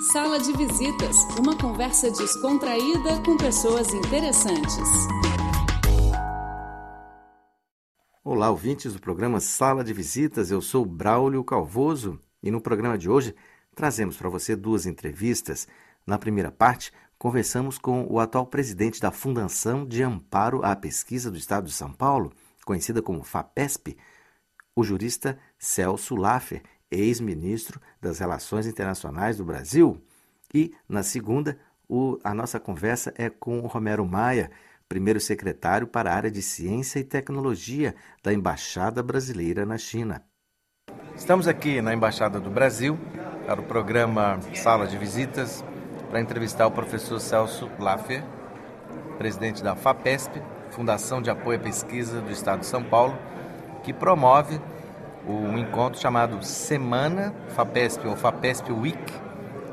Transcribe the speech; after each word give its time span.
Sala 0.00 0.38
de 0.38 0.52
Visitas, 0.52 1.24
uma 1.36 1.58
conversa 1.58 2.08
descontraída 2.08 3.20
com 3.26 3.36
pessoas 3.36 3.92
interessantes. 3.92 4.88
Olá, 8.22 8.48
ouvintes 8.48 8.92
do 8.92 9.00
programa 9.00 9.40
Sala 9.40 9.82
de 9.82 9.92
Visitas. 9.92 10.52
Eu 10.52 10.62
sou 10.62 10.84
Braulio 10.84 11.42
Calvoso 11.42 12.20
e 12.40 12.48
no 12.48 12.60
programa 12.60 12.96
de 12.96 13.10
hoje 13.10 13.34
trazemos 13.74 14.16
para 14.16 14.28
você 14.28 14.54
duas 14.54 14.86
entrevistas. 14.86 15.66
Na 16.06 16.16
primeira 16.16 16.52
parte, 16.52 16.92
conversamos 17.18 17.76
com 17.76 18.06
o 18.08 18.20
atual 18.20 18.46
presidente 18.46 19.00
da 19.00 19.10
Fundação 19.10 19.84
de 19.84 20.00
Amparo 20.00 20.64
à 20.64 20.76
Pesquisa 20.76 21.28
do 21.28 21.36
Estado 21.36 21.66
de 21.66 21.72
São 21.72 21.92
Paulo, 21.92 22.32
conhecida 22.64 23.02
como 23.02 23.24
FAPESP, 23.24 23.96
o 24.76 24.84
jurista 24.84 25.36
Celso 25.58 26.14
Laffer, 26.14 26.62
ex-ministro 26.90 27.80
das 28.00 28.18
Relações 28.18 28.66
Internacionais 28.66 29.36
do 29.36 29.44
Brasil. 29.44 30.00
E, 30.52 30.74
na 30.88 31.02
segunda, 31.02 31.58
o, 31.88 32.18
a 32.22 32.34
nossa 32.34 32.58
conversa 32.58 33.12
é 33.16 33.28
com 33.28 33.60
o 33.60 33.66
Romero 33.66 34.04
Maia, 34.06 34.50
primeiro 34.88 35.20
secretário 35.20 35.86
para 35.86 36.10
a 36.10 36.14
área 36.14 36.30
de 36.30 36.42
Ciência 36.42 36.98
e 36.98 37.04
Tecnologia 37.04 37.94
da 38.22 38.32
Embaixada 38.32 39.02
Brasileira 39.02 39.66
na 39.66 39.76
China. 39.76 40.22
Estamos 41.14 41.46
aqui 41.48 41.82
na 41.82 41.92
Embaixada 41.92 42.40
do 42.40 42.50
Brasil 42.50 42.98
para 43.46 43.60
o 43.60 43.64
programa 43.64 44.38
Sala 44.54 44.86
de 44.86 44.96
Visitas 44.96 45.64
para 46.08 46.20
entrevistar 46.20 46.66
o 46.66 46.70
professor 46.70 47.20
Celso 47.20 47.68
Laffer, 47.78 48.24
presidente 49.18 49.62
da 49.62 49.74
FAPESP, 49.74 50.40
Fundação 50.70 51.20
de 51.20 51.30
Apoio 51.30 51.58
à 51.58 51.62
Pesquisa 51.62 52.20
do 52.20 52.30
Estado 52.30 52.60
de 52.60 52.66
São 52.66 52.82
Paulo, 52.82 53.18
que 53.82 53.92
promove 53.92 54.60
um 55.28 55.58
encontro 55.58 56.00
chamado 56.00 56.42
Semana 56.44 57.34
FAPESP 57.48 58.06
ou 58.06 58.16
FAPESP 58.16 58.72
Week 58.72 59.12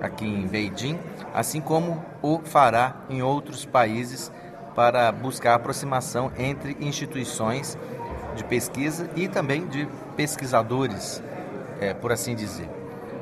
aqui 0.02 0.26
em 0.26 0.46
Beijing, 0.46 1.00
assim 1.34 1.62
como 1.62 2.04
o 2.22 2.40
fará 2.44 2.96
em 3.10 3.22
outros 3.22 3.66
países 3.66 4.32
para 4.76 5.12
buscar 5.12 5.56
aproximação 5.56 6.32
entre 6.38 6.76
instituições 6.82 7.78
de 8.36 8.44
pesquisa 8.44 9.10
e 9.16 9.28
também 9.28 9.66
de 9.68 9.88
pesquisadores, 10.18 11.24
é, 11.80 11.94
por 11.94 12.12
assim 12.12 12.36
dizer. 12.36 12.70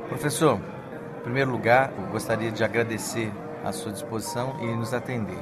Professor, 0.09 0.59
em 1.19 1.21
primeiro 1.21 1.51
lugar, 1.51 1.91
gostaria 2.11 2.51
de 2.51 2.63
agradecer 2.63 3.31
a 3.63 3.71
sua 3.71 3.91
disposição 3.91 4.57
e 4.61 4.65
nos 4.75 4.93
atender. 4.93 5.39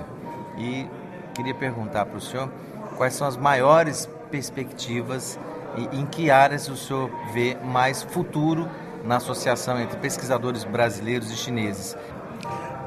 E 0.58 0.88
queria 1.34 1.56
perguntar 1.56 2.06
para 2.06 2.18
o 2.18 2.22
senhor 2.22 2.50
quais 2.98 3.14
são 3.14 3.26
as 3.26 3.38
maiores 3.38 4.08
perspectivas 4.30 5.40
e 5.78 6.00
em 6.00 6.06
que 6.06 6.30
áreas 6.30 6.68
o 6.68 6.76
senhor 6.76 7.10
vê 7.34 7.58
mais 7.64 8.02
futuro 8.02 8.68
na 9.04 9.18
associação 9.18 9.80
entre 9.80 9.98
pesquisadores 9.98 10.64
brasileiros 10.64 11.32
e 11.32 11.36
chineses? 11.36 11.98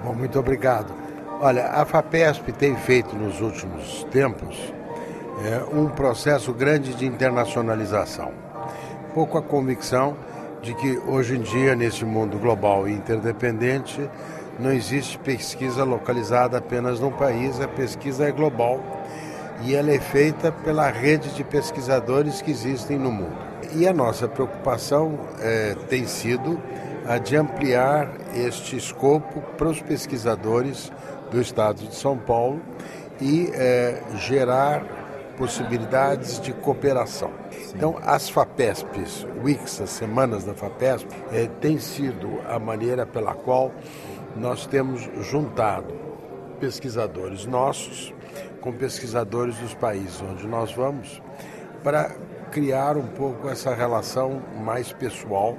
Bom, 0.02 0.14
muito 0.14 0.38
obrigado. 0.38 0.92
Olha, 1.40 1.66
a 1.66 1.84
FAPESP 1.84 2.52
tem 2.52 2.76
feito 2.76 3.16
nos 3.16 3.40
últimos 3.40 4.04
tempos 4.10 4.72
é, 5.44 5.64
um 5.76 5.88
processo 5.88 6.52
grande 6.52 6.94
de 6.94 7.06
internacionalização. 7.06 8.32
Pouco 9.12 9.38
a 9.38 9.42
convicção 9.42 10.16
de 10.62 10.74
que 10.74 10.98
hoje 11.06 11.36
em 11.36 11.40
dia, 11.40 11.74
nesse 11.74 12.04
mundo 12.04 12.38
global 12.38 12.88
e 12.88 12.92
interdependente, 12.92 14.08
não 14.58 14.72
existe 14.72 15.18
pesquisa 15.18 15.84
localizada 15.84 16.58
apenas 16.58 17.00
num 17.00 17.10
país, 17.10 17.60
a 17.60 17.68
pesquisa 17.68 18.28
é 18.28 18.32
global 18.32 18.80
e 19.62 19.74
ela 19.74 19.90
é 19.90 19.98
feita 19.98 20.50
pela 20.50 20.88
rede 20.88 21.30
de 21.34 21.44
pesquisadores 21.44 22.42
que 22.42 22.50
existem 22.50 22.98
no 22.98 23.10
mundo. 23.10 23.36
E 23.74 23.86
a 23.86 23.92
nossa 23.92 24.28
preocupação 24.28 25.18
é, 25.40 25.74
tem 25.88 26.06
sido 26.06 26.60
a 27.06 27.18
de 27.18 27.36
ampliar 27.36 28.10
este 28.34 28.76
escopo 28.76 29.40
para 29.56 29.68
os 29.68 29.80
pesquisadores 29.80 30.90
do 31.30 31.40
estado 31.40 31.86
de 31.86 31.94
São 31.94 32.16
Paulo 32.16 32.60
e 33.20 33.50
é, 33.52 34.02
gerar 34.16 34.84
possibilidades 35.36 36.40
de 36.40 36.52
cooperação. 36.52 37.30
Então, 37.74 37.98
as 38.04 38.28
FAPESPs, 38.28 39.26
WICS, 39.42 39.80
as 39.80 39.90
semanas 39.90 40.44
da 40.44 40.54
FAPESP, 40.54 41.08
é, 41.32 41.48
tem 41.60 41.78
sido 41.78 42.40
a 42.48 42.58
maneira 42.58 43.04
pela 43.04 43.34
qual 43.34 43.72
nós 44.36 44.66
temos 44.66 45.08
juntado 45.22 46.13
pesquisadores 46.54 47.46
nossos 47.46 48.12
com 48.60 48.72
pesquisadores 48.72 49.56
dos 49.58 49.74
países 49.74 50.22
onde 50.22 50.46
nós 50.46 50.72
vamos 50.72 51.20
para 51.82 52.10
criar 52.50 52.96
um 52.96 53.06
pouco 53.06 53.48
essa 53.48 53.74
relação 53.74 54.40
mais 54.56 54.92
pessoal, 54.92 55.58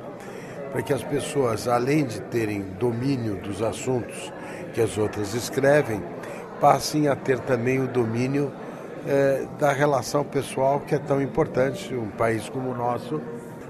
para 0.72 0.82
que 0.82 0.92
as 0.92 1.04
pessoas, 1.04 1.68
além 1.68 2.06
de 2.06 2.20
terem 2.22 2.62
domínio 2.80 3.36
dos 3.36 3.62
assuntos 3.62 4.34
que 4.74 4.82
as 4.82 4.98
outras 4.98 5.34
escrevem, 5.34 6.02
passem 6.60 7.08
a 7.08 7.16
ter 7.16 7.40
também 7.40 7.80
o 7.80 7.88
domínio 7.88 8.52
é, 9.06 9.46
da 9.60 9.72
relação 9.72 10.24
pessoal 10.24 10.80
que 10.80 10.96
é 10.96 11.00
tão 11.00 11.22
importante. 11.22 11.94
Um 11.94 12.10
país 12.10 12.50
como 12.50 12.72
o 12.72 12.76
nosso, 12.76 13.22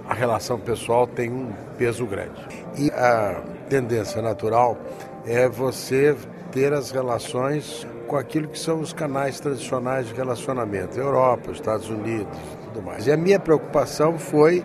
a 0.08 0.14
relação 0.14 0.60
pessoal 0.60 1.06
tem 1.06 1.30
um 1.32 1.52
peso 1.78 2.06
grande. 2.06 2.42
E 2.78 2.90
a 2.92 3.42
tendência 3.68 4.22
natural 4.22 4.78
é 5.26 5.50
você 5.50 6.16
ter 6.56 6.72
as 6.72 6.90
relações 6.90 7.86
com 8.08 8.16
aquilo 8.16 8.48
que 8.48 8.58
são 8.58 8.80
os 8.80 8.94
canais 8.94 9.42
tradicionais 9.42 10.08
de 10.08 10.14
relacionamento, 10.14 10.98
Europa, 10.98 11.52
Estados 11.52 11.90
Unidos, 11.90 12.40
tudo 12.64 12.82
mais. 12.82 13.06
E 13.06 13.12
a 13.12 13.18
minha 13.18 13.38
preocupação 13.38 14.18
foi, 14.18 14.64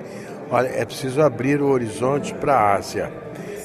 olha, 0.52 0.68
é 0.68 0.84
preciso 0.84 1.20
abrir 1.20 1.60
o 1.60 1.66
horizonte 1.66 2.32
para 2.32 2.54
a 2.54 2.76
Ásia. 2.76 3.12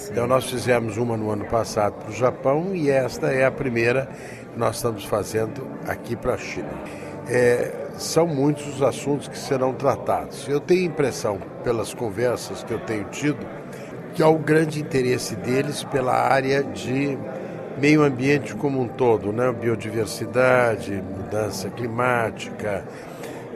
Então 0.09 0.25
nós 0.25 0.49
fizemos 0.49 0.97
uma 0.97 1.15
no 1.15 1.29
ano 1.29 1.45
passado 1.45 1.93
para 2.01 2.09
o 2.09 2.13
Japão 2.13 2.73
e 2.73 2.89
esta 2.89 3.27
é 3.27 3.45
a 3.45 3.51
primeira 3.51 4.09
que 4.51 4.57
nós 4.57 4.77
estamos 4.77 5.05
fazendo 5.05 5.67
aqui 5.87 6.15
para 6.15 6.33
a 6.33 6.37
China. 6.37 6.71
É, 7.29 7.71
são 7.95 8.25
muitos 8.25 8.65
os 8.67 8.81
assuntos 8.81 9.27
que 9.27 9.37
serão 9.37 9.71
tratados. 9.71 10.47
Eu 10.47 10.59
tenho 10.59 10.81
a 10.81 10.85
impressão, 10.85 11.37
pelas 11.63 11.93
conversas 11.93 12.63
que 12.63 12.73
eu 12.73 12.79
tenho 12.79 13.03
tido, 13.05 13.45
que 14.15 14.23
há 14.23 14.29
um 14.29 14.41
grande 14.41 14.81
interesse 14.81 15.35
deles 15.35 15.83
pela 15.83 16.13
área 16.13 16.63
de 16.63 17.19
meio 17.79 18.03
ambiente 18.03 18.55
como 18.55 18.81
um 18.81 18.87
todo, 18.87 19.31
né? 19.31 19.51
biodiversidade, 19.51 20.91
mudança 20.93 21.69
climática, 21.69 22.83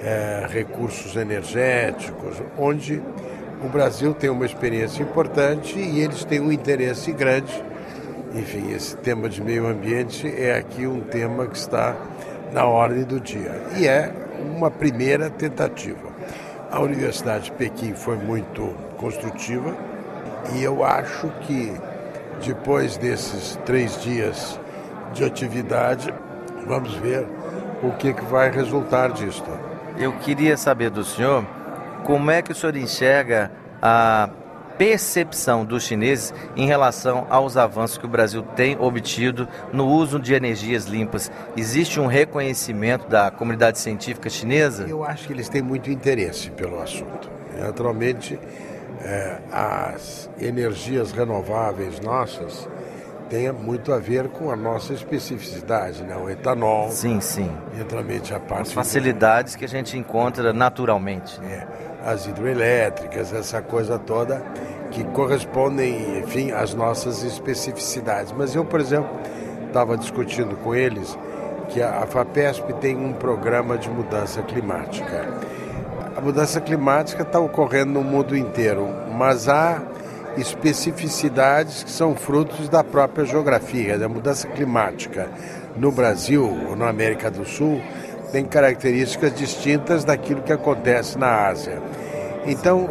é, 0.01 0.45
recursos 0.49 1.15
energéticos, 1.15 2.41
onde 2.57 3.01
o 3.63 3.67
Brasil 3.67 4.13
tem 4.13 4.29
uma 4.29 4.45
experiência 4.45 5.03
importante 5.03 5.77
e 5.77 5.99
eles 5.99 6.23
têm 6.23 6.39
um 6.39 6.51
interesse 6.51 7.11
grande. 7.11 7.63
Enfim, 8.33 8.71
esse 8.73 8.95
tema 8.97 9.27
de 9.27 9.41
meio 9.41 9.67
ambiente 9.67 10.27
é 10.27 10.55
aqui 10.55 10.85
um 10.85 11.01
tema 11.01 11.47
que 11.47 11.57
está 11.57 11.95
na 12.53 12.65
ordem 12.65 13.03
do 13.03 13.19
dia 13.19 13.61
e 13.77 13.87
é 13.87 14.13
uma 14.55 14.69
primeira 14.69 15.29
tentativa. 15.29 16.09
A 16.71 16.79
Universidade 16.79 17.45
de 17.45 17.51
Pequim 17.53 17.93
foi 17.93 18.15
muito 18.15 18.73
construtiva 18.97 19.75
e 20.53 20.63
eu 20.63 20.83
acho 20.83 21.27
que 21.41 21.73
depois 22.47 22.97
desses 22.97 23.57
três 23.65 24.01
dias 24.01 24.59
de 25.13 25.23
atividade, 25.23 26.13
vamos 26.65 26.93
ver 26.95 27.27
o 27.83 27.91
que, 27.91 28.13
que 28.13 28.25
vai 28.25 28.51
resultar 28.51 29.11
disto. 29.11 29.49
Eu 29.97 30.13
queria 30.13 30.55
saber 30.55 30.89
do 30.89 31.03
senhor 31.03 31.45
como 32.03 32.31
é 32.31 32.41
que 32.41 32.51
o 32.51 32.55
senhor 32.55 32.75
enxerga 32.75 33.51
a 33.81 34.29
percepção 34.77 35.65
dos 35.65 35.83
chineses 35.83 36.33
em 36.55 36.65
relação 36.65 37.27
aos 37.29 37.57
avanços 37.57 37.97
que 37.97 38.05
o 38.05 38.09
Brasil 38.09 38.41
tem 38.55 38.77
obtido 38.79 39.45
no 39.73 39.85
uso 39.85 40.17
de 40.17 40.33
energias 40.33 40.85
limpas. 40.85 41.29
Existe 41.57 41.99
um 41.99 42.07
reconhecimento 42.07 43.05
da 43.09 43.29
comunidade 43.29 43.77
científica 43.77 44.29
chinesa? 44.29 44.87
Eu 44.87 45.03
acho 45.03 45.27
que 45.27 45.33
eles 45.33 45.49
têm 45.49 45.61
muito 45.61 45.91
interesse 45.91 46.49
pelo 46.51 46.81
assunto. 46.81 47.29
Naturalmente, 47.59 48.39
é, 49.01 49.39
as 49.51 50.29
energias 50.39 51.11
renováveis 51.11 51.99
nossas 51.99 52.67
têm 53.29 53.51
muito 53.51 53.93
a 53.93 53.99
ver 53.99 54.27
com 54.29 54.51
a 54.51 54.55
nossa 54.55 54.93
especificidade, 54.93 56.03
né? 56.03 56.15
o 56.17 56.29
etanol. 56.29 56.89
Sim, 56.89 57.21
sim. 57.21 57.51
Naturalmente 57.77 58.33
a 58.33 58.39
parte. 58.39 58.63
As 58.63 58.71
facilidades 58.73 59.55
que 59.55 59.63
a 59.63 59.67
gente 59.67 59.97
encontra 59.97 60.51
naturalmente. 60.51 61.39
É, 61.43 61.67
as 62.03 62.25
hidroelétricas, 62.25 63.31
essa 63.33 63.61
coisa 63.61 63.99
toda 63.99 64.41
que 64.91 65.03
correspondem, 65.03 66.19
enfim, 66.19 66.51
às 66.51 66.73
nossas 66.73 67.23
especificidades. 67.23 68.33
Mas 68.35 68.55
eu, 68.55 68.65
por 68.65 68.79
exemplo, 68.79 69.09
estava 69.67 69.95
discutindo 69.95 70.55
com 70.57 70.73
eles 70.73 71.17
que 71.69 71.81
a 71.81 72.05
FAPESP 72.07 72.73
tem 72.81 72.97
um 72.97 73.13
programa 73.13 73.77
de 73.77 73.89
mudança 73.89 74.41
climática 74.41 75.27
a 76.19 76.21
mudança 76.21 76.59
climática 76.59 77.23
está 77.23 77.39
ocorrendo 77.39 77.93
no 77.93 78.03
mundo 78.03 78.35
inteiro, 78.35 78.89
mas 79.13 79.47
há 79.47 79.81
especificidades 80.35 81.81
que 81.81 81.89
são 81.89 82.13
frutos 82.13 82.67
da 82.67 82.83
própria 82.83 83.23
geografia, 83.23 83.97
da 83.97 84.09
mudança 84.09 84.45
climática. 84.45 85.29
No 85.77 85.93
Brasil 85.93 86.43
ou 86.67 86.75
na 86.75 86.89
América 86.89 87.31
do 87.31 87.45
Sul, 87.45 87.81
tem 88.33 88.43
características 88.43 89.33
distintas 89.33 90.03
daquilo 90.03 90.41
que 90.41 90.51
acontece 90.51 91.17
na 91.17 91.47
Ásia. 91.47 91.81
Então, 92.45 92.89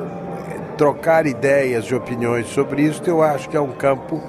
trocar 0.78 1.26
ideias 1.26 1.84
e 1.84 1.94
opiniões 1.94 2.46
sobre 2.46 2.80
isso, 2.80 3.02
eu 3.06 3.22
acho 3.22 3.46
que 3.50 3.58
é 3.58 3.60
um 3.60 3.72
campo 3.72 4.22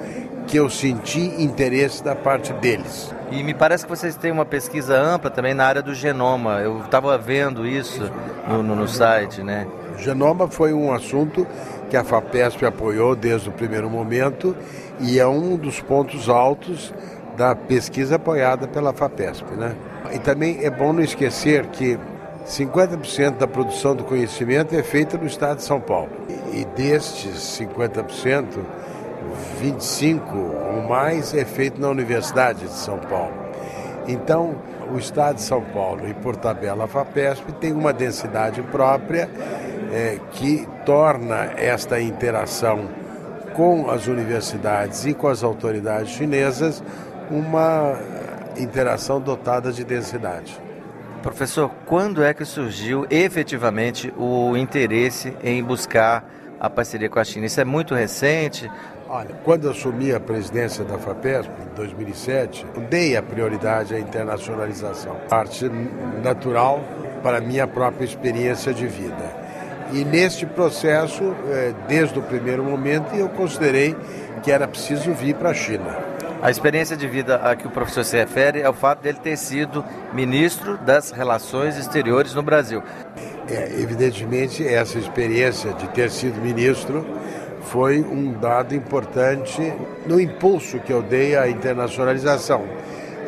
que 0.46 0.58
eu 0.58 0.68
senti 0.68 1.42
interesse 1.42 2.04
da 2.04 2.14
parte 2.14 2.52
deles. 2.52 3.14
E 3.30 3.42
me 3.44 3.54
parece 3.54 3.84
que 3.84 3.90
vocês 3.90 4.16
têm 4.16 4.32
uma 4.32 4.44
pesquisa 4.44 4.98
ampla 4.98 5.30
também 5.30 5.54
na 5.54 5.64
área 5.64 5.80
do 5.80 5.94
genoma. 5.94 6.60
Eu 6.60 6.80
estava 6.80 7.16
vendo 7.16 7.66
isso 7.66 8.10
no, 8.48 8.62
no, 8.62 8.74
no 8.74 8.88
site, 8.88 9.42
né? 9.42 9.66
Genoma 9.98 10.48
foi 10.48 10.72
um 10.72 10.92
assunto 10.92 11.46
que 11.88 11.96
a 11.96 12.02
FAPESP 12.02 12.64
apoiou 12.64 13.14
desde 13.14 13.48
o 13.48 13.52
primeiro 13.52 13.88
momento 13.88 14.56
e 14.98 15.18
é 15.18 15.26
um 15.26 15.56
dos 15.56 15.80
pontos 15.80 16.28
altos 16.28 16.92
da 17.36 17.54
pesquisa 17.54 18.16
apoiada 18.16 18.66
pela 18.66 18.92
FAPESP, 18.92 19.54
né? 19.54 19.76
E 20.12 20.18
também 20.18 20.64
é 20.64 20.70
bom 20.70 20.92
não 20.92 21.02
esquecer 21.02 21.66
que 21.66 21.98
50% 22.46 23.36
da 23.36 23.46
produção 23.46 23.94
do 23.94 24.04
conhecimento 24.04 24.74
é 24.74 24.82
feita 24.82 25.16
no 25.16 25.26
estado 25.26 25.58
de 25.58 25.64
São 25.64 25.80
Paulo. 25.80 26.10
E 26.52 26.64
destes 26.64 27.60
50%, 27.60 28.44
25 29.60 30.36
ou 30.36 30.88
mais 30.88 31.34
é 31.34 31.44
feito 31.44 31.80
na 31.80 31.88
Universidade 31.88 32.60
de 32.60 32.74
São 32.74 32.98
Paulo. 32.98 33.34
Então, 34.06 34.56
o 34.92 34.98
Estado 34.98 35.36
de 35.36 35.42
São 35.42 35.62
Paulo 35.62 36.08
e 36.08 36.14
por 36.14 36.36
tabela 36.36 36.86
FAPESP 36.86 37.52
tem 37.52 37.72
uma 37.72 37.92
densidade 37.92 38.60
própria 38.62 39.28
é, 39.92 40.18
que 40.32 40.66
torna 40.84 41.52
esta 41.56 42.00
interação 42.00 42.88
com 43.54 43.90
as 43.90 44.06
universidades 44.06 45.04
e 45.06 45.14
com 45.14 45.28
as 45.28 45.42
autoridades 45.42 46.12
chinesas 46.12 46.82
uma 47.30 47.96
interação 48.56 49.20
dotada 49.20 49.72
de 49.72 49.84
densidade. 49.84 50.58
Professor, 51.22 51.70
quando 51.86 52.22
é 52.22 52.32
que 52.32 52.44
surgiu 52.44 53.06
efetivamente 53.10 54.12
o 54.16 54.56
interesse 54.56 55.36
em 55.44 55.62
buscar 55.62 56.24
a 56.58 56.70
parceria 56.70 57.08
com 57.08 57.18
a 57.18 57.24
China? 57.24 57.46
Isso 57.46 57.60
é 57.60 57.64
muito 57.64 57.94
recente? 57.94 58.70
Olha, 59.12 59.34
quando 59.42 59.68
assumi 59.68 60.14
a 60.14 60.20
presidência 60.20 60.84
da 60.84 60.96
FAPESP, 60.96 61.50
em 61.50 61.74
2007, 61.74 62.64
dei 62.88 63.16
a 63.16 63.22
prioridade 63.22 63.92
à 63.92 63.98
internacionalização, 63.98 65.16
parte 65.28 65.68
natural 66.22 66.80
para 67.20 67.38
a 67.38 67.40
minha 67.40 67.66
própria 67.66 68.04
experiência 68.04 68.72
de 68.72 68.86
vida. 68.86 69.34
E 69.92 70.04
neste 70.04 70.46
processo, 70.46 71.34
eh, 71.48 71.74
desde 71.88 72.20
o 72.20 72.22
primeiro 72.22 72.62
momento, 72.62 73.12
eu 73.16 73.28
considerei 73.30 73.96
que 74.44 74.52
era 74.52 74.68
preciso 74.68 75.12
vir 75.12 75.34
para 75.34 75.50
a 75.50 75.54
China. 75.54 75.98
A 76.40 76.48
experiência 76.48 76.96
de 76.96 77.08
vida 77.08 77.34
a 77.34 77.56
que 77.56 77.66
o 77.66 77.70
professor 77.70 78.04
se 78.04 78.16
refere 78.16 78.60
é 78.60 78.68
o 78.70 78.72
fato 78.72 79.02
dele 79.02 79.18
ter 79.20 79.36
sido 79.36 79.84
ministro 80.12 80.78
das 80.78 81.10
Relações 81.10 81.76
Exteriores 81.76 82.32
no 82.32 82.44
Brasil. 82.44 82.80
É, 83.48 83.64
evidentemente, 83.80 84.64
essa 84.64 85.00
experiência 85.00 85.72
de 85.72 85.88
ter 85.88 86.08
sido 86.12 86.40
ministro 86.40 87.04
foi 87.62 88.00
um 88.00 88.32
dado 88.32 88.74
importante 88.74 89.72
no 90.06 90.20
impulso 90.20 90.78
que 90.80 90.92
eu 90.92 91.02
dei 91.02 91.36
à 91.36 91.48
internacionalização 91.48 92.64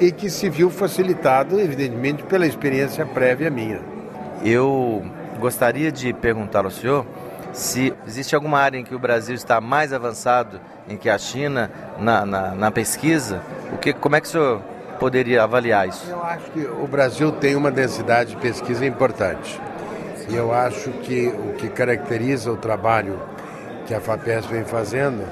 e 0.01 0.11
que 0.11 0.31
se 0.31 0.49
viu 0.49 0.71
facilitado, 0.71 1.61
evidentemente, 1.61 2.23
pela 2.25 2.47
experiência 2.47 3.07
prévia 3.07 3.51
minha. 3.51 3.81
Eu 4.45 5.05
gostaria 5.39 5.93
de 5.93 6.13
perguntar 6.13 6.65
ao 6.65 6.71
senhor 6.71 7.07
se 7.53 7.93
existe 8.07 8.35
alguma 8.35 8.59
área 8.59 8.79
em 8.79 8.85
que 8.85 8.95
o 8.95 8.99
Brasil 8.99 9.35
está 9.35 9.61
mais 9.61 9.93
avançado 9.93 10.61
em 10.89 10.97
que 10.97 11.09
a 11.09 11.19
China 11.19 11.71
na, 11.99 12.25
na, 12.25 12.55
na 12.55 12.71
pesquisa. 12.71 13.43
O 13.73 13.79
que, 13.79 13.93
como 13.93 14.17
é 14.17 14.21
que 14.21 14.27
o 14.27 14.31
senhor 14.31 14.63
poderia 14.99 15.43
avaliar 15.43 15.89
isso? 15.89 16.09
Eu 16.09 16.23
acho 16.23 16.51
que 16.51 16.61
o 16.61 16.87
Brasil 16.87 17.31
tem 17.33 17.55
uma 17.55 17.71
densidade 17.71 18.31
de 18.31 18.37
pesquisa 18.37 18.85
importante. 18.87 19.61
E 20.29 20.35
eu 20.35 20.53
acho 20.53 20.91
que 21.03 21.29
o 21.29 21.53
que 21.55 21.69
caracteriza 21.69 22.51
o 22.51 22.57
trabalho 22.57 23.21
que 23.93 23.97
a 23.97 24.01
FAPES 24.01 24.47
vem 24.47 24.65
fazendo 24.65 25.23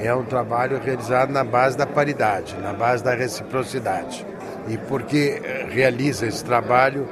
é 0.00 0.14
um 0.14 0.24
trabalho 0.24 0.80
realizado 0.82 1.30
na 1.30 1.44
base 1.44 1.76
da 1.76 1.86
paridade, 1.86 2.56
na 2.62 2.72
base 2.72 3.04
da 3.04 3.14
reciprocidade. 3.14 4.26
E 4.68 4.78
porque 4.78 5.42
realiza 5.68 6.26
esse 6.26 6.42
trabalho 6.42 7.06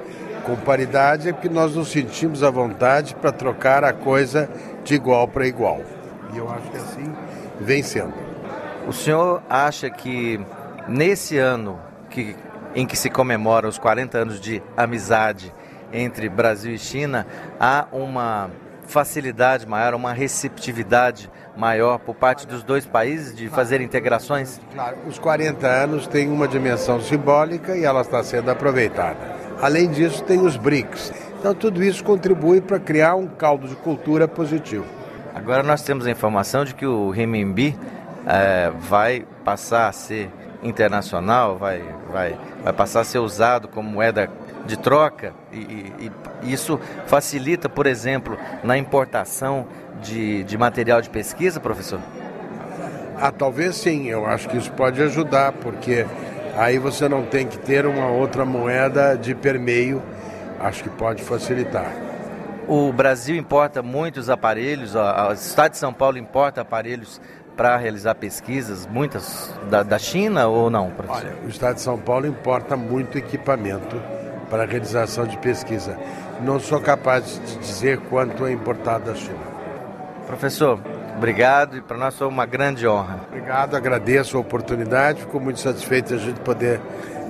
com 0.47 0.57
paridade 0.57 1.29
é 1.29 1.33
porque 1.35 1.51
nós 1.51 1.77
nos 1.77 1.89
sentimos 1.89 2.43
à 2.43 2.51
vontade 2.51 3.15
para 3.17 3.31
trocar 3.33 3.85
a 3.85 3.93
coisa 3.93 4.49
de 4.83 4.95
igual 4.95 5.29
para 5.29 5.47
igual. 5.47 5.83
E 6.33 6.39
eu 6.39 6.51
acho 6.51 6.71
que 6.71 6.77
assim 6.79 7.15
vem 7.61 7.83
sendo. 7.83 8.15
O 8.89 8.93
senhor 8.93 9.43
acha 9.49 9.91
que 9.91 10.41
nesse 10.89 11.37
ano 11.37 11.79
que, 12.09 12.35
em 12.75 12.87
que 12.87 12.97
se 12.97 13.11
comemora 13.11 13.69
os 13.69 13.77
40 13.77 14.17
anos 14.17 14.41
de 14.41 14.63
amizade 14.75 15.53
entre 15.93 16.31
Brasil 16.31 16.73
e 16.73 16.79
China, 16.79 17.27
há 17.61 17.87
uma 17.93 18.51
facilidade 18.87 19.67
maior, 19.67 19.95
uma 19.95 20.13
receptividade 20.13 21.31
maior 21.57 21.99
por 21.99 22.15
parte 22.15 22.47
dos 22.47 22.63
dois 22.63 22.87
países 22.87 23.35
de 23.35 23.49
fazer 23.49 23.81
integrações? 23.81 24.61
Claro, 24.73 24.97
os 25.07 25.19
40 25.19 25.67
anos 25.67 26.07
têm 26.07 26.31
uma 26.31 26.49
dimensão 26.49 27.01
simbólica 27.01 27.77
e 27.77 27.85
ela 27.85 28.01
está 28.03 28.23
sendo 28.23 28.51
aproveitada. 28.51 29.19
Além 29.61 29.91
disso, 29.91 30.23
tem 30.25 30.41
os 30.41 30.57
BRICS. 30.57 31.13
Então, 31.39 31.55
tudo 31.55 31.83
isso 31.83 32.03
contribui 32.03 32.61
para 32.61 32.79
criar 32.79 33.15
um 33.17 33.27
caldo 33.27 33.69
de 33.69 33.77
cultura 33.77 34.27
positivo. 34.27 34.87
Agora, 35.35 35.63
nós 35.63 35.83
temos 35.83 36.07
a 36.07 36.11
informação 36.11 36.65
de 36.65 36.75
que 36.75 36.87
o 36.87 37.11
renminbi 37.11 37.77
é, 38.27 38.71
vai 38.79 39.27
passar 39.45 39.89
a 39.89 39.93
ser 39.93 40.31
internacional, 40.63 41.59
vai, 41.59 41.83
vai, 42.11 42.39
vai 42.63 42.73
passar 42.73 43.01
a 43.01 43.05
ser 43.05 43.19
usado 43.19 43.69
como 43.69 43.91
moeda 43.91 44.31
de 44.67 44.79
troca 44.79 45.33
e, 45.53 45.57
e, 45.59 46.13
e, 46.43 46.53
isso 46.53 46.81
facilita, 47.07 47.69
por 47.69 47.87
exemplo, 47.87 48.37
na 48.63 48.77
importação 48.77 49.67
de, 50.03 50.45
de 50.45 50.59
material 50.59 51.01
de 51.01 51.11
pesquisa, 51.11 51.61
professor? 51.61 52.01
Ah, 53.17 53.31
talvez 53.31 53.77
sim, 53.77 54.09
eu 54.09 54.27
acho 54.27 54.49
que 54.49 54.57
isso 54.57 54.73
pode 54.73 55.01
ajudar, 55.03 55.53
porque 55.53 56.07
aí 56.57 56.79
você 56.79 57.09
não 57.09 57.25
tem 57.25 57.47
que 57.47 57.59
ter 57.59 57.87
uma 57.87 58.09
outra 58.09 58.45
moeda 58.45 59.17
de 59.17 59.35
permeio, 59.35 60.03
acho 60.61 60.83
que 60.83 60.91
pode 60.91 61.23
facilitar. 61.23 61.93
O 62.67 62.93
Brasil 62.93 63.37
importa 63.37 63.83
muitos 63.83 64.31
aparelhos, 64.31 64.95
o 64.95 65.33
Estado 65.33 65.73
de 65.73 65.79
São 65.79 65.93
Paulo 65.93 66.19
importa 66.19 66.63
aparelhos 66.63 67.21
para 67.57 67.77
realizar 67.77 68.15
pesquisas, 68.17 68.87
muitas 68.87 69.55
da, 69.71 69.83
da 69.83 69.99
China 69.99 70.49
ou 70.49 70.69
não, 70.69 70.91
professor? 70.91 71.27
Olha, 71.27 71.37
o 71.45 71.49
Estado 71.49 71.77
de 71.77 71.83
São 71.83 71.99
Paulo 71.99 72.27
importa 72.27 72.77
muito 72.77 73.17
equipamento 73.17 73.97
para 74.45 74.65
a 74.65 74.67
realização 74.67 75.27
de 75.27 75.37
pesquisa. 75.39 75.99
Não 76.41 76.59
sou 76.59 76.81
capaz 76.81 77.41
de 77.47 77.59
dizer 77.59 77.99
quanto 78.09 78.47
é 78.47 78.53
importado 78.53 79.07
da 79.07 79.15
China. 79.15 79.39
Professor, 80.27 80.81
obrigado 81.17 81.77
e 81.77 81.81
para 81.81 81.97
nós 81.97 82.17
foi 82.17 82.27
uma 82.27 82.47
grande 82.47 82.87
honra. 82.87 83.21
Obrigado, 83.29 83.77
agradeço 83.77 84.37
a 84.37 84.41
oportunidade, 84.41 85.21
fico 85.21 85.39
muito 85.39 85.61
satisfeito 85.61 86.09
de 86.09 86.15
a 86.15 86.19
gente 86.19 86.41
poder 86.41 86.81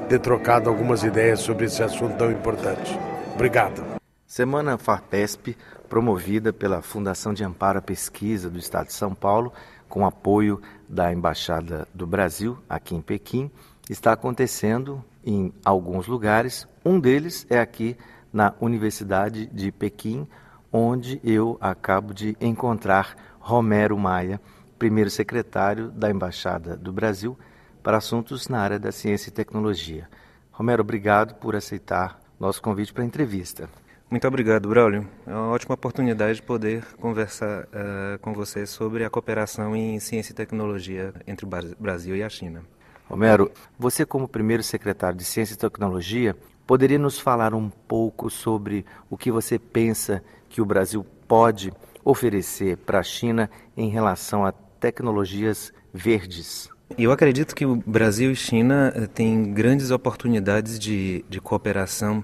ter 0.09 0.19
trocado 0.21 0.69
algumas 0.69 1.03
ideias 1.03 1.41
sobre 1.41 1.67
esse 1.67 1.83
assunto 1.83 2.17
tão 2.17 2.31
importante. 2.31 2.99
Obrigado. 3.35 3.83
Semana 4.27 4.79
FARPESP, 4.79 5.57
promovida 5.89 6.53
pela 6.53 6.83
Fundação 6.83 7.33
de 7.33 7.45
Amparo 7.45 7.79
à 7.79 7.83
Pesquisa 7.83 8.51
do 8.51 8.59
Estado 8.59 8.87
de 8.87 8.95
São 8.95 9.15
Paulo, 9.15 9.53
com 9.89 10.05
apoio 10.05 10.61
da 10.89 11.13
Embaixada 11.13 11.87
do 11.95 12.07
Brasil 12.07 12.59
aqui 12.69 12.95
em 12.95 13.01
Pequim, 13.01 13.51
está 13.89 14.13
acontecendo 14.13 15.05
em 15.25 15.53
alguns 15.65 16.07
lugares. 16.07 16.67
Um 16.85 17.01
deles 17.01 17.47
é 17.49 17.59
aqui 17.59 17.97
na 18.33 18.55
Universidade 18.61 19.47
de 19.47 19.71
Pequim, 19.71 20.27
onde 20.73 21.21
eu 21.23 21.57
acabo 21.61 22.13
de 22.13 22.37
encontrar 22.41 23.17
Romero 23.39 23.97
Maia, 23.97 24.41
primeiro 24.79 25.11
secretário 25.11 25.91
da 25.91 26.11
Embaixada 26.11 26.77
do 26.77 26.93
Brasil 26.93 27.39
para 27.83 27.99
assuntos 27.99 28.49
na 28.49 28.59
área 28.61 28.79
da 28.79 28.91
ciência 28.91 29.29
e 29.29 29.33
tecnologia. 29.33 30.09
Romero, 30.51 30.83
obrigado 30.83 31.35
por 31.35 31.55
aceitar 31.55 32.19
nosso 32.41 32.61
convite 32.63 32.93
para 32.93 33.03
a 33.03 33.07
entrevista. 33.07 33.69
Muito 34.11 34.27
obrigado, 34.29 34.69
Braulio. 34.69 35.09
É 35.27 35.31
uma 35.31 35.49
ótima 35.49 35.75
oportunidade 35.75 36.37
de 36.37 36.43
poder 36.43 36.85
conversar 37.01 37.65
uh, 37.65 38.19
com 38.21 38.33
você 38.33 38.67
sobre 38.67 39.05
a 39.05 39.11
cooperação 39.11 39.75
em 39.75 39.99
ciência 39.99 40.33
e 40.33 40.35
tecnologia 40.35 41.13
entre 41.27 41.45
o 41.45 41.49
Brasil 41.79 42.15
e 42.15 42.23
a 42.23 42.29
China. 42.29 42.63
Romero, 43.09 43.51
você 43.79 44.05
como 44.05 44.27
primeiro 44.27 44.63
secretário 44.63 45.19
de 45.19 45.25
Ciência 45.25 45.55
e 45.55 45.59
Tecnologia, 45.59 46.37
poderia 46.67 46.99
nos 46.99 47.19
falar 47.19 47.55
um 47.55 47.69
pouco 47.69 48.31
sobre 48.31 48.85
o 49.11 49.17
que 49.17 49.31
você 49.31 49.59
pensa 49.59 50.23
que 50.49 50.61
o 50.61 50.65
Brasil 50.65 51.05
pode 51.29 51.73
oferecer 52.05 52.77
para 52.79 53.01
a 53.01 53.03
China 53.03 53.51
em 53.77 53.89
relação 53.89 54.45
a 54.45 54.53
tecnologias 54.53 55.73
verdes? 55.93 56.69
Eu 56.99 57.13
acredito 57.13 57.55
que 57.55 57.65
o 57.65 57.77
Brasil 57.77 58.31
e 58.31 58.37
China 58.37 58.93
eh, 58.95 59.07
têm 59.07 59.53
grandes 59.53 59.91
oportunidades 59.91 60.79
de, 60.79 61.25
de 61.29 61.41
cooperação 61.41 62.23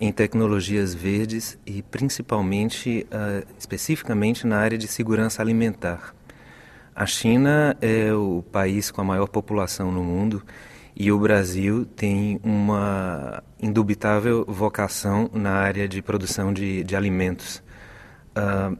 em 0.00 0.12
tecnologias 0.12 0.94
verdes 0.94 1.58
e 1.66 1.82
principalmente, 1.82 3.06
uh, 3.12 3.46
especificamente 3.58 4.46
na 4.46 4.56
área 4.56 4.78
de 4.78 4.86
segurança 4.86 5.42
alimentar. 5.42 6.14
A 6.98 7.06
China 7.06 7.76
é 7.80 8.12
o 8.12 8.42
país 8.50 8.90
com 8.90 9.00
a 9.00 9.04
maior 9.04 9.28
população 9.28 9.92
no 9.92 10.02
mundo 10.02 10.42
e 10.96 11.12
o 11.12 11.18
Brasil 11.20 11.84
tem 11.84 12.40
uma 12.42 13.40
indubitável 13.62 14.44
vocação 14.44 15.30
na 15.32 15.52
área 15.52 15.86
de 15.86 16.02
produção 16.02 16.52
de, 16.52 16.82
de 16.82 16.96
alimentos. 16.96 17.62
Uh, 18.36 18.76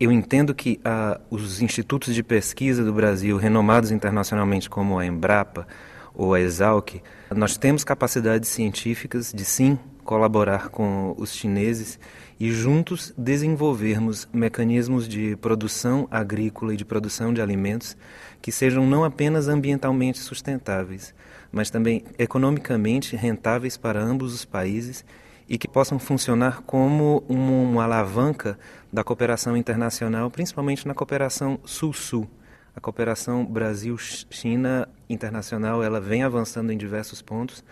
eu 0.00 0.10
entendo 0.10 0.52
que 0.56 0.80
uh, 0.80 1.22
os 1.30 1.62
institutos 1.62 2.16
de 2.16 2.22
pesquisa 2.24 2.84
do 2.84 2.92
Brasil, 2.92 3.36
renomados 3.36 3.92
internacionalmente 3.92 4.68
como 4.68 4.98
a 4.98 5.06
Embrapa 5.06 5.68
ou 6.12 6.34
a 6.34 6.40
Exalc, 6.40 7.00
nós 7.32 7.56
temos 7.56 7.84
capacidades 7.84 8.48
científicas 8.48 9.32
de 9.32 9.44
sim 9.44 9.78
colaborar 10.02 10.68
com 10.68 11.14
os 11.16 11.32
chineses 11.32 11.96
e 12.38 12.52
juntos 12.52 13.14
desenvolvermos 13.16 14.28
mecanismos 14.32 15.08
de 15.08 15.36
produção 15.36 16.06
agrícola 16.10 16.74
e 16.74 16.76
de 16.76 16.84
produção 16.84 17.32
de 17.32 17.40
alimentos 17.40 17.96
que 18.42 18.52
sejam 18.52 18.86
não 18.86 19.04
apenas 19.04 19.48
ambientalmente 19.48 20.18
sustentáveis, 20.18 21.14
mas 21.50 21.70
também 21.70 22.04
economicamente 22.18 23.16
rentáveis 23.16 23.76
para 23.76 24.02
ambos 24.02 24.34
os 24.34 24.44
países 24.44 25.04
e 25.48 25.56
que 25.56 25.68
possam 25.68 25.98
funcionar 25.98 26.62
como 26.62 27.24
uma, 27.28 27.84
alavanca 27.84 28.58
da 28.92 29.04
cooperação 29.04 29.56
internacional, 29.56 30.30
principalmente 30.30 30.86
na 30.86 30.94
cooperação 30.94 31.58
Sul-Sul. 31.64 32.28
A 32.74 32.80
cooperação 32.80 33.44
Brasil-China 33.44 34.88
internacional 35.08 35.82
ela 35.82 36.00
vem 36.00 36.22
avançando 36.22 36.72
em 36.72 36.76
diversos 36.76 37.22
pontos 37.22 37.64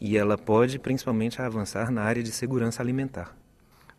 e 0.00 0.16
ela 0.16 0.38
pode 0.38 0.78
principalmente 0.78 1.42
avançar 1.42 1.90
na 1.90 2.02
área 2.02 2.22
de 2.22 2.30
segurança 2.30 2.82
alimentar. 2.82 3.34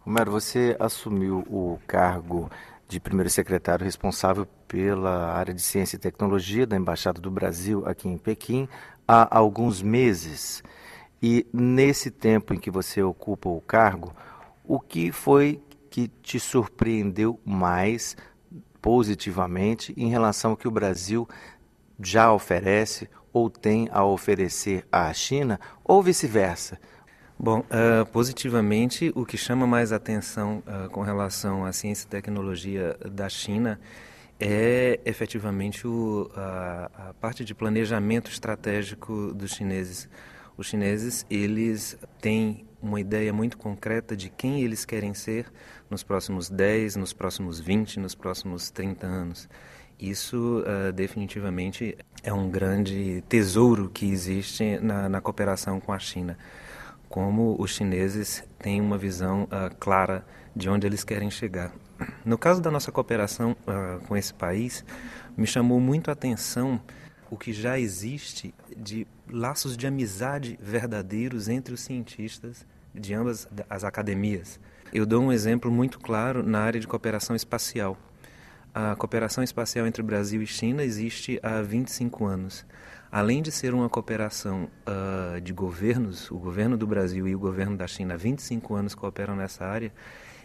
Romero, 0.06 0.32
você 0.32 0.78
assumiu 0.80 1.40
o 1.50 1.80
cargo 1.88 2.48
de 2.88 3.00
primeiro 3.00 3.28
secretário 3.28 3.84
responsável 3.84 4.46
pela 4.68 5.34
área 5.34 5.52
de 5.52 5.64
ciência 5.64 5.96
e 5.96 6.00
tecnologia 6.00 6.68
da 6.68 6.78
Embaixada 6.78 7.20
do 7.20 7.32
Brasil 7.32 7.84
aqui 7.88 8.08
em 8.08 8.16
Pequim 8.16 8.70
há 9.08 9.36
alguns 9.36 9.82
meses. 9.82 10.64
E 11.24 11.48
nesse 11.52 12.12
tempo 12.12 12.54
em 12.54 12.60
que 12.60 12.70
você 12.70 13.02
ocupa 13.02 13.50
o 13.50 13.60
cargo, 13.60 14.14
o 14.64 14.80
que 14.80 15.12
foi 15.12 15.60
que 15.90 16.08
te 16.08 16.40
surpreendeu 16.40 17.40
mais 17.44 18.16
positivamente 18.80 19.92
em 19.98 20.10
relação 20.10 20.52
ao 20.52 20.58
que 20.58 20.68
o 20.68 20.72
Brasil 20.72 21.28
já 22.00 22.32
oferece 22.32 23.10
ou 23.34 23.50
tem 23.50 23.90
a 23.92 24.06
oferecer 24.06 24.86
à 24.92 25.12
China, 25.14 25.60
ou 25.84 26.04
vice-versa? 26.04 26.80
Bom, 27.38 27.60
uh, 27.60 28.06
positivamente, 28.14 29.12
o 29.14 29.26
que 29.26 29.38
chama 29.38 29.68
mais 29.68 29.92
atenção 29.92 30.64
uh, 30.66 30.90
com 30.90 31.02
relação 31.02 31.66
à 31.66 31.74
ciência 31.74 32.06
e 32.06 32.10
tecnologia 32.10 32.98
da 33.12 33.28
China 33.28 33.78
é 34.40 35.02
efetivamente 35.04 35.86
o, 35.86 36.32
a, 36.34 36.90
a, 37.10 37.14
parte 37.16 37.44
de 37.44 37.54
planejamento 37.54 38.32
estratégico 38.32 39.34
dos 39.34 39.52
chineses. 39.52 40.08
Os 40.58 40.68
chineses, 40.68 41.26
eles 41.30 41.98
têm 42.22 42.66
uma 42.82 43.02
ideia 43.02 43.34
muito 43.34 43.58
concreta 43.58 44.16
de 44.16 44.30
quem 44.30 44.62
eles 44.62 44.86
querem 44.86 45.14
ser 45.14 45.52
nos 45.90 46.04
próximos 46.04 46.50
10, 46.50 46.96
nos 46.96 47.12
próximos 47.12 47.60
20, 47.60 48.00
nos 48.00 48.16
próximos 48.16 48.72
30 48.72 49.06
anos. 49.06 49.50
Isso 50.00 50.64
uh, 50.64 50.94
definitivamente 50.94 51.98
é 52.24 52.32
um 52.32 52.50
grande 52.50 53.22
tesouro 53.28 53.90
que 53.90 54.10
existe 54.10 54.80
na, 54.80 55.10
na 55.10 55.20
cooperação 55.20 55.82
com 55.82 55.92
a 55.92 56.00
China 56.00 56.38
como 57.10 57.56
os 57.60 57.72
chineses 57.72 58.44
têm 58.60 58.82
uma 58.82 58.98
visão 58.98 59.44
uh, 59.44 59.74
clara 59.80 60.26
de 60.56 60.70
onde 60.70 60.88
eles 60.88 61.04
querem 61.04 61.30
chegar. 61.30 61.72
No 62.24 62.38
caso 62.38 62.62
da 62.62 62.72
nossa 62.72 62.92
cooperação 62.92 63.52
uh, 63.52 64.06
com 64.08 64.18
esse 64.18 64.34
país, 64.34 64.84
me 65.38 65.48
chamou 65.48 65.80
muito 65.80 66.10
a 66.10 66.14
atenção 66.14 66.82
o 67.30 67.38
que 67.38 67.52
já 67.54 67.80
existe 67.80 68.54
de 68.76 69.08
laços 69.30 69.76
de 69.76 69.88
amizade 69.88 70.58
verdadeiros 70.62 71.48
entre 71.48 71.74
os 71.74 71.82
cientistas 71.82 72.66
de 72.94 73.14
ambas 73.14 73.48
as 73.70 73.84
academias. 73.84 74.60
Eu 74.94 75.06
dou 75.06 75.24
um 75.24 75.32
exemplo 75.32 75.72
muito 75.72 76.00
claro 76.00 76.44
na 76.44 76.60
área 76.60 76.80
de 76.80 76.88
cooperação 76.88 77.36
espacial. 77.36 77.98
A 78.74 78.96
cooperação 78.96 79.44
espacial 79.44 79.88
entre 79.88 80.04
Brasil 80.04 80.42
e 80.42 80.48
China 80.48 80.84
existe 80.84 81.40
há 81.42 81.62
25 81.62 82.26
anos 82.26 82.66
além 83.16 83.42
de 83.42 83.50
ser 83.50 83.74
uma 83.74 83.88
cooperação 83.88 84.68
uh, 84.86 85.40
de 85.40 85.54
governos, 85.54 86.30
o 86.30 86.38
governo 86.38 86.76
do 86.76 86.86
Brasil 86.86 87.26
e 87.26 87.34
o 87.34 87.40
governo 87.40 87.78
da 87.78 87.88
China 87.88 88.16
há 88.16 88.18
25 88.18 88.76
anos 88.76 88.94
cooperam 88.94 89.38
nessa 89.38 89.64
área, 89.64 89.94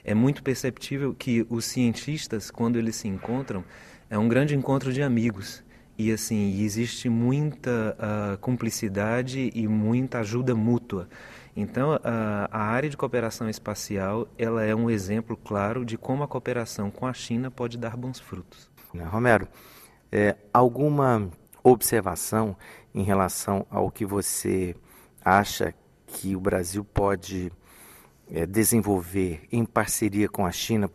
é 0.05 0.15
muito 0.15 0.41
perceptível 0.41 1.13
que 1.13 1.45
os 1.51 1.65
cientistas, 1.65 2.49
quando 2.49 2.77
eles 2.77 2.95
se 2.95 3.09
encontram, 3.09 3.65
é 4.09 4.17
um 4.17 4.29
grande 4.29 4.55
encontro 4.55 4.93
de 4.93 5.03
amigos. 5.03 5.65
E 5.99 6.13
assim, 6.13 6.63
existe 6.63 7.09
muita 7.09 7.97
uh, 7.99 8.39
cumplicidade 8.39 9.51
e 9.53 9.67
muita 9.67 10.21
ajuda 10.21 10.55
mútua. 10.55 11.09
Então, 11.57 11.97
uh, 11.97 12.01
a 12.53 12.63
área 12.63 12.89
de 12.89 12.97
cooperação 12.97 13.51
espacial 13.51 14.29
ela 14.39 14.63
é 14.63 14.77
um 14.77 14.89
exemplo 14.89 15.37
claro 15.37 15.85
de 15.85 15.99
como 15.99 16.23
a 16.23 16.29
cooperação 16.29 16.89
com 16.89 17.05
a 17.05 17.13
China 17.13 17.51
pode 17.51 17.77
dar 17.77 17.97
bons 17.97 18.21
frutos. 18.21 18.71
Romero, 19.11 19.49
é, 20.13 20.37
alguma 20.53 21.31
observação 21.63 22.57
em 22.95 23.03
relação 23.03 23.67
ao 23.71 23.91
que 23.91 24.05
você 24.05 24.75
acha 25.25 25.75
que 26.07 26.35
o 26.35 26.41
Brasil 26.41 26.85
pode 26.85 27.53
é, 28.31 28.47
desenvolver 28.47 29.43
em 29.53 29.65
parceria 29.65 30.29
com 30.29 30.47
a 30.47 30.53
China? 30.53 30.91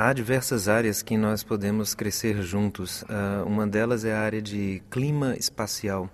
Há 0.00 0.12
diversas 0.12 0.68
áreas 0.68 1.02
que 1.02 1.16
nós 1.16 1.42
podemos 1.42 1.92
crescer 1.92 2.40
juntos. 2.40 3.02
Uh, 3.02 3.44
uma 3.44 3.66
delas 3.66 4.04
é 4.04 4.14
a 4.14 4.20
área 4.20 4.40
de 4.40 4.80
clima 4.88 5.34
espacial. 5.36 6.04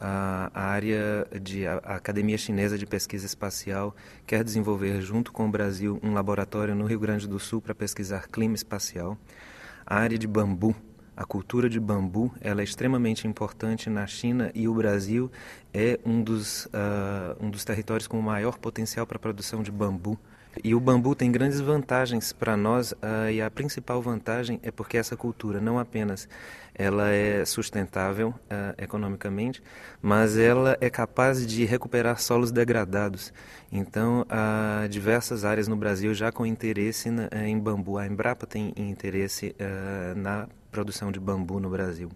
Uh, 0.00 0.50
a 0.54 0.62
área 0.62 1.26
de 1.42 1.66
a 1.66 1.76
Academia 1.78 2.38
Chinesa 2.38 2.78
de 2.78 2.86
Pesquisa 2.86 3.26
Espacial 3.26 3.96
quer 4.24 4.44
desenvolver, 4.44 5.00
junto 5.00 5.32
com 5.32 5.48
o 5.48 5.50
Brasil, 5.50 5.98
um 6.04 6.12
laboratório 6.12 6.72
no 6.74 6.86
Rio 6.86 7.00
Grande 7.00 7.26
do 7.26 7.40
Sul 7.40 7.60
para 7.60 7.74
pesquisar 7.74 8.28
clima 8.28 8.54
espacial. 8.54 9.18
A 9.84 9.96
área 9.96 10.16
de 10.16 10.28
bambu 10.28 10.76
a 11.16 11.24
cultura 11.24 11.68
de 11.68 11.80
bambu 11.80 12.32
ela 12.40 12.60
é 12.60 12.64
extremamente 12.64 13.26
importante 13.26 13.88
na 13.88 14.06
China 14.06 14.50
e 14.54 14.68
o 14.68 14.74
Brasil 14.74 15.30
é 15.72 15.98
um 16.04 16.22
dos, 16.22 16.66
uh, 16.66 17.36
um 17.40 17.50
dos 17.50 17.64
territórios 17.64 18.06
com 18.06 18.20
maior 18.20 18.58
potencial 18.58 19.06
para 19.06 19.16
a 19.16 19.20
produção 19.20 19.62
de 19.62 19.72
bambu. 19.72 20.18
E 20.64 20.74
o 20.74 20.80
bambu 20.80 21.14
tem 21.14 21.30
grandes 21.30 21.60
vantagens 21.60 22.32
para 22.32 22.56
nós 22.56 22.92
uh, 22.92 23.30
e 23.30 23.42
a 23.42 23.50
principal 23.50 24.00
vantagem 24.00 24.58
é 24.62 24.70
porque 24.70 24.96
essa 24.96 25.16
cultura 25.16 25.60
não 25.60 25.78
apenas 25.78 26.28
ela 26.74 27.08
é 27.10 27.44
sustentável 27.44 28.28
uh, 28.28 28.74
economicamente, 28.76 29.62
mas 30.00 30.36
ela 30.36 30.76
é 30.80 30.90
capaz 30.90 31.46
de 31.46 31.64
recuperar 31.64 32.20
solos 32.20 32.50
degradados. 32.50 33.32
Então, 33.72 34.26
há 34.28 34.86
diversas 34.88 35.44
áreas 35.44 35.68
no 35.68 35.76
Brasil 35.76 36.12
já 36.14 36.30
com 36.30 36.44
interesse 36.44 37.10
na, 37.10 37.28
em 37.46 37.58
bambu. 37.58 37.98
A 37.98 38.06
Embrapa 38.06 38.46
tem 38.46 38.72
interesse 38.76 39.54
uh, 39.58 40.18
na 40.18 40.48
produção 40.76 41.10
de 41.10 41.18
bambu 41.18 41.58
no 41.58 41.70
Brasil. 41.70 42.10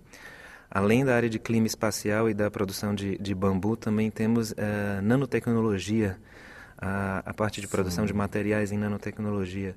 Além 0.71 1.03
da 1.03 1.17
área 1.17 1.31
de 1.31 1.39
clima 1.39 1.67
espacial 1.67 2.29
e 2.29 2.35
da 2.35 2.51
produção 2.51 2.95
de, 2.95 3.17
de 3.17 3.35
bambu, 3.35 3.75
também 3.75 4.11
temos 4.11 4.51
uh, 4.51 4.55
nanotecnologia, 5.03 6.19
a, 6.77 7.23
a, 7.25 7.33
parte 7.33 7.63
de 7.63 7.67
produção 7.67 8.05
Sim. 8.05 8.09
de 8.09 8.15
materiais 8.15 8.71
em 8.71 8.77
nanotecnologia. 8.77 9.75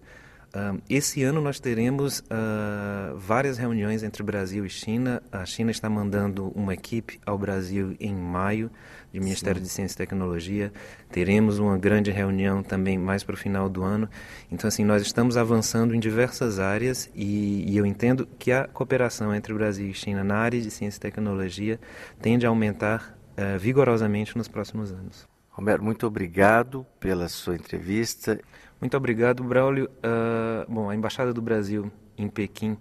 Uh, 0.56 0.80
esse 0.88 1.24
ano 1.24 1.42
nós 1.42 1.60
teremos 1.60 2.20
uh, 2.20 3.18
várias 3.18 3.58
reuniões 3.58 4.04
entre 4.04 4.22
Brasil 4.22 4.64
e 4.64 4.70
China. 4.70 5.22
A 5.32 5.44
China 5.46 5.72
está 5.72 5.90
mandando 5.90 6.50
uma 6.50 6.76
equipe 6.76 7.20
ao 7.26 7.40
Brasil 7.40 7.96
em 8.00 8.14
maio, 8.14 8.70
de 9.12 9.20
Ministério 9.20 9.60
Sim. 9.60 9.64
de 9.64 9.70
Ciência 9.70 9.96
e 9.96 9.98
Tecnologia. 9.98 10.72
Teremos 11.12 11.58
uma 11.58 11.76
grande 11.76 12.12
reunião 12.12 12.62
também 12.62 13.00
mais 13.00 13.24
para 13.24 13.34
o 13.34 13.38
final 13.38 13.68
do 13.68 13.82
ano. 13.82 14.08
Então, 14.52 14.68
assim, 14.68 14.86
nós 14.86 15.02
estamos 15.02 15.38
avançando 15.38 15.96
em 15.96 16.00
diversas 16.00 16.60
áreas 16.60 17.10
e, 17.16 17.66
e 17.68 17.76
eu 17.76 17.84
entendo 17.84 18.28
que 18.38 18.52
a 18.52 18.68
cooperação 18.68 19.34
entre 19.34 19.56
Brasil 19.56 19.88
e 19.90 19.94
China 19.94 20.24
na 20.24 20.36
área 20.36 20.62
de 20.62 20.70
ciência 20.70 21.00
e 21.00 21.02
tecnologia 21.02 21.80
tende 22.22 22.46
a 22.46 22.50
aumentar 22.50 23.18
uh, 23.32 23.58
vigorosamente 23.58 24.38
nos 24.38 24.48
próximos 24.48 24.92
anos. 24.92 25.28
Roberto, 25.50 25.84
muito 25.84 26.08
obrigado 26.08 26.86
pela 27.00 27.30
sua 27.30 27.56
entrevista. 27.56 28.40
Muito 28.84 28.98
obrigado, 28.98 29.44
Braulio. 29.46 29.86
Uh, 29.86 30.70
bom, 30.70 30.90
a 30.90 30.96
Embaixada 30.96 31.34
do 31.34 31.42
Brasil 31.42 31.90
em 32.18 32.28
Pequim 32.28 32.74
uh, 32.74 32.80